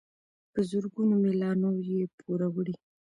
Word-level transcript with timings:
په 0.51 0.59
زرګونو 0.69 1.13
مي 1.21 1.31
لا 1.41 1.51
نور 1.61 1.79
یې 1.97 2.03
پوروړی 2.19 2.75